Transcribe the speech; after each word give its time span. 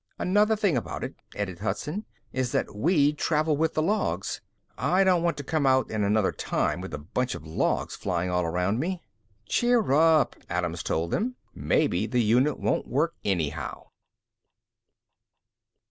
"Another 0.17 0.55
thing 0.55 0.75
about 0.75 1.03
it," 1.03 1.13
added 1.35 1.59
Hudson, 1.59 2.05
"is 2.33 2.51
that 2.53 2.75
we'd 2.75 3.19
travel 3.19 3.55
with 3.55 3.75
the 3.75 3.83
logs. 3.83 4.41
I 4.75 5.03
don't 5.03 5.21
want 5.21 5.37
to 5.37 5.43
come 5.43 5.67
out 5.67 5.91
in 5.91 6.03
another 6.03 6.31
time 6.31 6.81
with 6.81 6.91
a 6.95 6.97
bunch 6.97 7.35
of 7.35 7.45
logs 7.45 7.95
flying 7.95 8.31
all 8.31 8.43
around 8.43 8.79
me." 8.79 9.03
"Cheer 9.45 9.91
up," 9.91 10.35
Adams 10.49 10.81
told 10.81 11.11
them. 11.11 11.35
"Maybe 11.53 12.07
the 12.07 12.23
unit 12.23 12.59
won't 12.59 12.87
work, 12.87 13.13
anyhow." 13.23 13.83